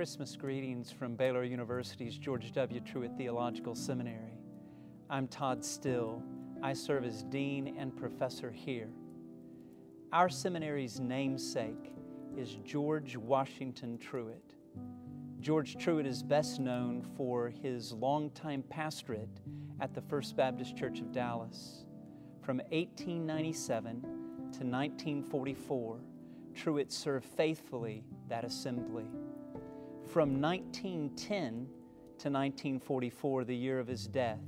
Christmas 0.00 0.34
greetings 0.34 0.90
from 0.90 1.14
Baylor 1.14 1.44
University's 1.44 2.16
George 2.16 2.52
W. 2.52 2.80
Truett 2.80 3.12
Theological 3.18 3.74
Seminary. 3.74 4.38
I'm 5.10 5.28
Todd 5.28 5.62
Still. 5.62 6.22
I 6.62 6.72
serve 6.72 7.04
as 7.04 7.22
Dean 7.24 7.76
and 7.78 7.94
Professor 7.94 8.50
here. 8.50 8.88
Our 10.10 10.30
seminary's 10.30 11.00
namesake 11.00 11.92
is 12.34 12.56
George 12.64 13.14
Washington 13.18 13.98
Truett. 13.98 14.54
George 15.38 15.76
Truett 15.76 16.06
is 16.06 16.22
best 16.22 16.60
known 16.60 17.02
for 17.14 17.50
his 17.50 17.92
longtime 17.92 18.64
pastorate 18.70 19.42
at 19.82 19.92
the 19.92 20.00
First 20.00 20.34
Baptist 20.34 20.78
Church 20.78 21.00
of 21.00 21.12
Dallas. 21.12 21.84
From 22.40 22.56
1897 22.70 24.00
to 24.00 24.08
1944, 24.64 26.00
Truett 26.54 26.90
served 26.90 27.26
faithfully 27.26 28.02
that 28.30 28.44
assembly. 28.46 29.04
From 30.12 30.40
1910 30.42 31.28
to 31.38 32.28
1944, 32.28 33.44
the 33.44 33.54
year 33.54 33.78
of 33.78 33.86
his 33.86 34.08
death, 34.08 34.40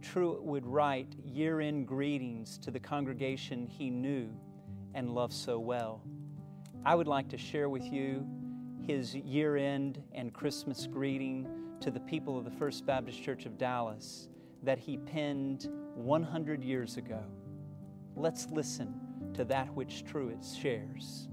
Truett 0.00 0.40
would 0.40 0.64
write 0.64 1.12
year 1.24 1.60
end 1.60 1.88
greetings 1.88 2.56
to 2.58 2.70
the 2.70 2.78
congregation 2.78 3.66
he 3.66 3.90
knew 3.90 4.30
and 4.94 5.12
loved 5.12 5.32
so 5.32 5.58
well. 5.58 6.02
I 6.84 6.94
would 6.94 7.08
like 7.08 7.28
to 7.30 7.36
share 7.36 7.68
with 7.68 7.82
you 7.82 8.24
his 8.80 9.16
year 9.16 9.56
end 9.56 10.00
and 10.12 10.32
Christmas 10.32 10.86
greeting 10.86 11.48
to 11.80 11.90
the 11.90 11.98
people 11.98 12.38
of 12.38 12.44
the 12.44 12.52
First 12.52 12.86
Baptist 12.86 13.20
Church 13.20 13.44
of 13.44 13.58
Dallas 13.58 14.28
that 14.62 14.78
he 14.78 14.98
penned 14.98 15.68
100 15.96 16.62
years 16.62 16.96
ago. 16.96 17.24
Let's 18.14 18.46
listen 18.52 18.94
to 19.34 19.44
that 19.46 19.74
which 19.74 20.04
Truett 20.04 20.44
shares. 20.44 21.26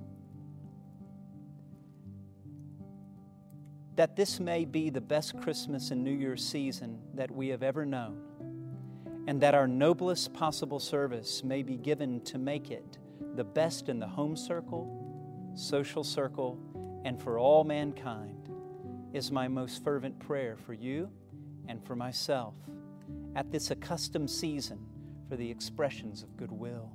That 3.96 4.16
this 4.16 4.40
may 4.40 4.66
be 4.66 4.90
the 4.90 5.02
best 5.02 5.40
Christmas 5.42 5.92
and 5.92 6.04
New 6.04 6.12
Year's 6.12 6.44
season 6.44 7.00
that 7.14 7.30
we 7.30 7.50
have 7.50 7.62
ever 7.62 7.86
known, 7.86 8.20
and 9.28 9.40
that 9.42 9.54
our 9.54 9.68
noblest 9.68 10.34
possible 10.34 10.80
service 10.80 11.44
may 11.44 11.62
be 11.62 11.78
given 11.78 12.22
to 12.22 12.38
make 12.38 12.72
it 12.72 12.98
the 13.36 13.44
best 13.44 13.90
in 13.90 14.00
the 14.00 14.08
home 14.08 14.36
circle, 14.36 15.52
social 15.56 16.04
circle, 16.04 16.60
and 17.06 17.22
for 17.22 17.38
all 17.38 17.64
mankind, 17.64 18.50
is 19.14 19.32
my 19.32 19.48
most 19.48 19.84
fervent 19.84 20.18
prayer 20.20 20.58
for 20.58 20.74
you 20.74 21.10
and 21.68 21.86
for 21.86 21.96
myself 21.96 22.56
at 23.36 23.52
this 23.52 23.72
accustomed 23.72 24.30
season 24.30 24.80
for 25.30 25.36
the 25.36 25.50
expressions 25.50 26.24
of 26.24 26.36
goodwill. 26.36 26.92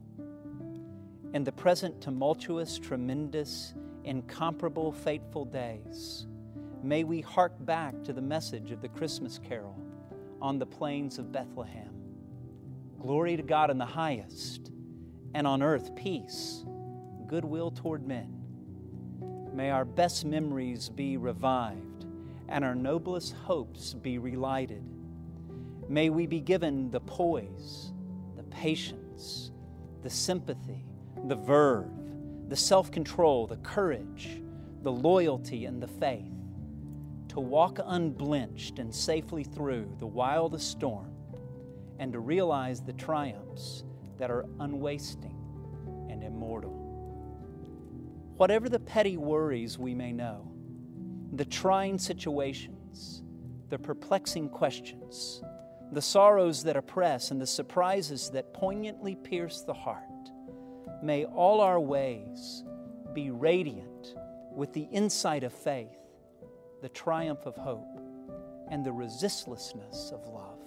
In 1.32 1.44
the 1.44 1.52
present 1.52 2.00
tumultuous, 2.00 2.78
tremendous, 2.78 3.74
incomparable, 4.04 4.90
fateful 4.90 5.44
days, 5.44 6.26
May 6.82 7.02
we 7.02 7.20
hark 7.20 7.54
back 7.64 8.04
to 8.04 8.12
the 8.12 8.22
message 8.22 8.70
of 8.70 8.80
the 8.80 8.88
Christmas 8.88 9.38
carol 9.38 9.76
on 10.40 10.58
the 10.58 10.66
plains 10.66 11.18
of 11.18 11.32
Bethlehem. 11.32 11.90
Glory 13.00 13.36
to 13.36 13.42
God 13.42 13.70
in 13.70 13.78
the 13.78 13.84
highest, 13.84 14.70
and 15.34 15.46
on 15.46 15.62
earth 15.62 15.94
peace, 15.96 16.64
goodwill 17.26 17.72
toward 17.72 18.06
men. 18.06 18.32
May 19.52 19.70
our 19.70 19.84
best 19.84 20.24
memories 20.24 20.88
be 20.88 21.16
revived 21.16 22.06
and 22.48 22.64
our 22.64 22.76
noblest 22.76 23.34
hopes 23.34 23.92
be 23.94 24.18
relighted. 24.18 24.82
May 25.88 26.10
we 26.10 26.26
be 26.26 26.40
given 26.40 26.90
the 26.90 27.00
poise, 27.00 27.92
the 28.36 28.44
patience, 28.44 29.50
the 30.02 30.10
sympathy, 30.10 30.84
the 31.26 31.34
verve, 31.34 31.90
the 32.48 32.56
self 32.56 32.90
control, 32.92 33.48
the 33.48 33.56
courage, 33.58 34.40
the 34.82 34.92
loyalty, 34.92 35.64
and 35.64 35.82
the 35.82 35.88
faith 35.88 36.37
to 37.28 37.40
walk 37.40 37.78
unblenched 37.84 38.78
and 38.78 38.94
safely 38.94 39.44
through 39.44 39.94
the 39.98 40.06
wildest 40.06 40.70
storm 40.70 41.12
and 41.98 42.12
to 42.12 42.20
realize 42.20 42.80
the 42.80 42.92
triumphs 42.92 43.84
that 44.18 44.30
are 44.30 44.46
unwasting 44.60 45.36
and 46.08 46.22
immortal. 46.22 46.72
Whatever 48.36 48.68
the 48.68 48.78
petty 48.78 49.16
worries 49.16 49.78
we 49.78 49.94
may 49.94 50.12
know, 50.12 50.50
the 51.32 51.44
trying 51.44 51.98
situations, 51.98 53.22
the 53.68 53.78
perplexing 53.78 54.48
questions, 54.48 55.42
the 55.92 56.02
sorrows 56.02 56.62
that 56.64 56.76
oppress, 56.76 57.30
and 57.30 57.40
the 57.40 57.46
surprises 57.46 58.30
that 58.30 58.54
poignantly 58.54 59.16
pierce 59.16 59.62
the 59.62 59.74
heart, 59.74 60.02
may 61.02 61.24
all 61.24 61.60
our 61.60 61.80
ways 61.80 62.64
be 63.12 63.30
radiant 63.30 64.14
with 64.54 64.72
the 64.72 64.88
insight 64.92 65.44
of 65.44 65.52
faith 65.52 65.97
the 66.80 66.88
triumph 66.88 67.46
of 67.46 67.56
hope, 67.56 68.00
and 68.70 68.84
the 68.84 68.92
resistlessness 68.92 70.12
of 70.12 70.26
love. 70.26 70.60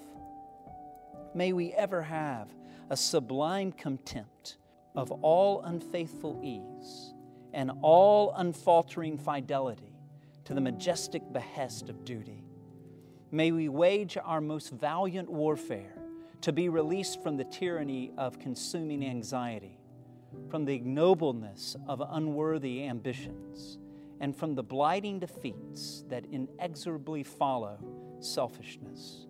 May 1.34 1.54
we 1.54 1.72
ever 1.74 2.02
have 2.02 2.50
a 2.90 2.98
sublime 2.98 3.72
contempt 3.72 4.58
of 4.96 5.12
all 5.22 5.62
unfaithful 5.62 6.42
ease 6.44 7.14
and 7.54 7.72
all 7.82 8.34
unfaltering 8.36 9.18
fidelity 9.18 9.94
to 10.46 10.54
the 10.54 10.62
majestic 10.62 11.22
behest 11.32 11.90
of 11.90 12.04
duty. 12.04 12.44
May 13.32 13.52
we 13.52 13.70
wage 13.70 14.18
our 14.22 14.42
most 14.42 14.72
valiant 14.72 15.30
warfare 15.30 15.96
to 16.42 16.52
be 16.52 16.68
released 16.68 17.22
from 17.24 17.38
the 17.38 17.46
tyranny 17.46 18.12
of 18.18 18.40
consuming 18.40 19.06
anxiety, 19.06 19.80
from 20.50 20.66
the 20.66 20.78
ignobleness 20.78 21.76
of 21.88 22.02
unworthy 22.10 22.84
ambitions 22.86 23.78
and 24.22 24.36
from 24.36 24.54
the 24.54 24.64
blighting 24.64 25.18
defeats 25.20 26.04
that 26.08 26.24
inexorably 26.32 27.24
follow 27.24 27.78
selfishness. 28.20 29.26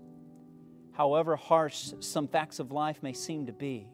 However 0.92 1.38
harsh 1.38 1.94
some 2.02 2.28
facts 2.28 2.60
of 2.60 2.74
life 2.74 3.02
may 3.02 3.14
seem 3.14 3.46
to 3.46 3.54
be, 3.54 3.88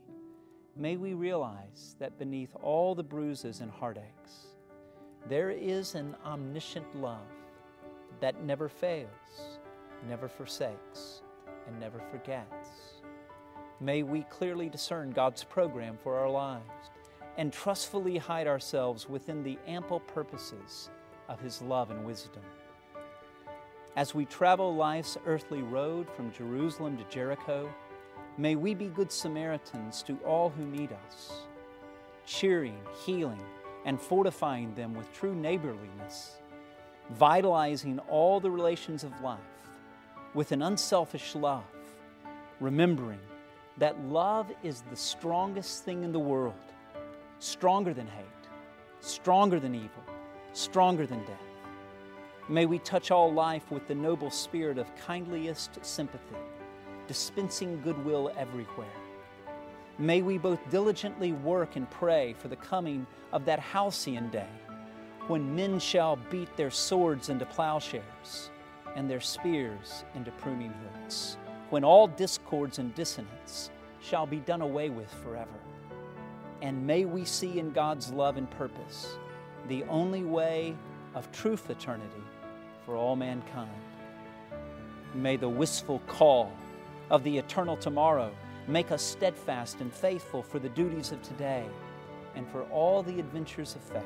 may 0.76 0.98
we 0.98 1.14
realize 1.14 1.96
that 2.00 2.18
beneath 2.18 2.50
all 2.64 2.96
the 2.96 3.04
bruises 3.04 3.62
and 3.62 3.70
heartaches, 3.70 4.56
there 5.30 5.52
is 5.52 5.94
an 5.94 6.16
omniscient 6.26 6.96
love 6.96 7.30
that 8.20 8.44
never 8.44 8.68
fails, 8.68 9.60
never 10.10 10.28
forsakes, 10.28 11.22
and 11.68 11.80
never 11.80 12.00
forgets. 12.10 12.70
May 13.80 14.02
we 14.02 14.24
clearly 14.24 14.68
discern 14.68 15.12
God's 15.12 15.44
program 15.44 16.00
for 16.02 16.18
our 16.18 16.30
lives 16.30 16.90
and 17.38 17.54
trustfully 17.54 18.18
hide 18.18 18.48
ourselves 18.48 19.08
within 19.08 19.44
the 19.44 19.58
ample 19.68 20.00
purposes 20.00 20.90
of 21.30 21.40
His 21.40 21.62
love 21.62 21.92
and 21.92 22.04
wisdom. 22.06 22.42
As 23.96 24.14
we 24.14 24.26
travel 24.26 24.76
life's 24.76 25.18
earthly 25.26 25.62
road 25.62 26.08
from 26.16 26.32
Jerusalem 26.32 26.98
to 26.98 27.04
Jericho, 27.06 27.72
may 28.38 28.56
we 28.56 28.74
be 28.74 28.88
good 28.88 29.12
Samaritans 29.12 30.04
to 30.04 30.18
all 30.26 30.50
who 30.50 30.66
need 30.66 30.92
us, 31.08 31.32
cheering, 32.26 32.78
healing, 33.06 33.42
and 33.86 34.00
fortifying 34.00 34.74
them 34.76 34.94
with 34.94 35.12
true 35.14 35.34
neighborliness, 35.34 36.38
vitalizing 37.12 38.00
all 38.10 38.40
the 38.40 38.52
relations 38.52 39.04
of 39.04 39.22
life 39.22 39.40
with 40.34 40.52
an 40.52 40.62
unselfish 40.62 41.36
love, 41.36 41.64
remembering 42.60 43.20
that 43.78 44.00
love 44.06 44.52
is 44.64 44.84
the 44.90 44.96
strongest 44.96 45.86
thing 45.86 46.04
in 46.04 46.12
the 46.12 46.20
world 46.20 46.54
stronger 47.40 47.94
than 47.94 48.08
hate, 48.08 48.26
stronger 49.00 49.60
than 49.60 49.76
evil, 49.76 50.04
stronger 50.54 51.06
than 51.06 51.20
death. 51.26 51.42
May 52.50 52.66
we 52.66 52.80
touch 52.80 53.12
all 53.12 53.32
life 53.32 53.70
with 53.72 53.88
the 53.88 53.96
noble 53.96 54.32
spirit 54.32 54.78
of 54.78 54.88
kindliest 55.06 55.84
sympathy, 55.86 56.38
dispensing 57.08 57.82
goodwill 57.82 58.32
everywhere. 58.38 58.88
May 60.00 60.22
we 60.22 60.38
both 60.38 60.60
diligently 60.70 61.34
work 61.34 61.76
and 61.76 61.90
pray 61.90 62.34
for 62.38 62.48
the 62.48 62.56
coming 62.56 63.06
of 63.32 63.46
that 63.46 63.60
halcyon 63.60 64.30
day 64.30 64.48
when 65.28 65.56
men 65.56 65.80
shall 65.80 66.16
beat 66.30 66.56
their 66.56 66.72
swords 66.72 67.30
into 67.30 67.46
plowshares 67.46 68.50
and 68.96 69.10
their 69.10 69.20
spears 69.20 70.06
into 70.16 70.32
pruning 70.32 70.74
hooks, 71.02 71.38
when 71.70 71.84
all 71.84 72.08
discords 72.08 72.80
and 72.80 72.96
dissonance 72.96 73.70
shall 74.02 74.26
be 74.26 74.38
done 74.38 74.62
away 74.62 74.90
with 74.90 75.12
forever 75.24 75.60
and 76.62 76.86
may 76.86 77.06
we 77.06 77.26
see 77.26 77.60
in 77.60 77.72
God's 77.72 78.12
love 78.12 78.38
and 78.38 78.50
purpose 78.50 79.18
the 79.68 79.84
only 79.86 80.24
way 80.24 80.76
of 81.14 81.32
true 81.32 81.58
fraternity 81.58 82.24
for 82.86 82.96
all 82.96 83.16
mankind. 83.16 83.70
May 85.14 85.38
the 85.38 85.50
wistful 85.50 86.02
call 86.08 86.52
of 87.10 87.24
the 87.24 87.38
eternal 87.38 87.78
tomorrow 87.78 88.32
make 88.68 88.92
us 88.92 89.02
steadfast 89.02 89.80
and 89.82 89.94
faithful 89.94 90.44
for 90.44 90.60
the 90.60 90.70
duties 90.70 91.12
of 91.12 91.22
today 91.22 91.66
and 92.36 92.48
for 92.50 92.64
all 92.64 93.02
the 93.04 93.20
adventures 93.20 93.76
of 93.76 93.82
faith. 93.82 94.04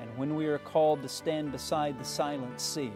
And 0.00 0.16
when 0.16 0.34
we 0.34 0.46
are 0.46 0.58
called 0.58 1.02
to 1.02 1.08
stand 1.08 1.52
beside 1.52 1.98
the 1.98 2.04
silent 2.04 2.60
sea, 2.60 2.92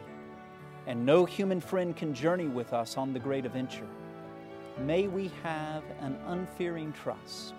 and 0.86 1.04
no 1.04 1.24
human 1.24 1.60
friend 1.60 1.96
can 1.96 2.14
journey 2.14 2.46
with 2.46 2.72
us 2.72 2.96
on 2.96 3.12
the 3.12 3.18
great 3.18 3.44
adventure, 3.44 3.88
may 4.78 5.06
we 5.06 5.30
have 5.42 5.82
an 6.00 6.16
unfearing 6.26 6.92
trust 6.92 7.54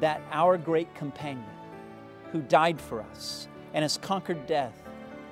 that 0.00 0.20
our 0.30 0.58
great 0.58 0.94
companion, 0.94 1.44
who 2.32 2.42
died 2.42 2.80
for 2.80 3.02
us 3.02 3.48
and 3.74 3.82
has 3.82 3.96
conquered 3.96 4.46
death, 4.46 4.82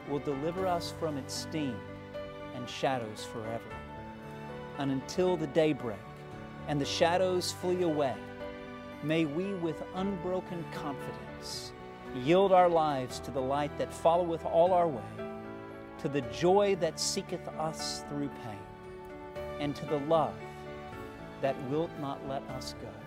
will 0.08 0.18
deliver 0.20 0.66
us 0.66 0.92
from 0.98 1.16
its 1.16 1.34
sting 1.34 1.76
and 2.54 2.68
shadows 2.68 3.24
forever. 3.32 3.62
And 4.78 4.90
until 4.90 5.36
the 5.36 5.46
daybreak 5.48 5.98
and 6.68 6.80
the 6.80 6.86
shadows 6.86 7.52
flee 7.52 7.82
away, 7.82 8.14
may 9.02 9.24
we 9.24 9.54
with 9.54 9.82
unbroken 9.94 10.64
confidence 10.72 11.72
yield 12.14 12.52
our 12.52 12.68
lives 12.68 13.20
to 13.20 13.30
the 13.30 13.40
light 13.40 13.76
that 13.78 13.92
followeth 13.92 14.44
all 14.44 14.72
our 14.72 14.88
way, 14.88 15.02
to 15.98 16.08
the 16.08 16.22
joy 16.22 16.76
that 16.76 16.98
seeketh 16.98 17.46
us 17.58 18.04
through 18.08 18.30
pain, 18.44 19.42
and 19.60 19.74
to 19.76 19.84
the 19.86 19.98
love 20.00 20.34
that 21.40 21.56
wilt 21.68 21.90
not 22.00 22.26
let 22.28 22.42
us 22.50 22.74
go. 22.80 23.05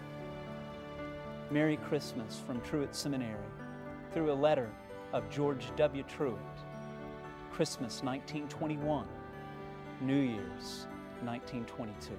Merry 1.52 1.78
Christmas 1.78 2.40
from 2.46 2.62
Truett 2.62 2.94
Seminary 2.94 3.34
through 4.14 4.32
a 4.32 4.34
letter 4.34 4.70
of 5.14 5.28
George 5.32 5.72
W. 5.78 6.04
Truett. 6.04 6.38
Christmas 7.52 8.04
1921, 8.04 9.08
New 10.02 10.14
Year's 10.14 10.86
1922. 11.24 12.12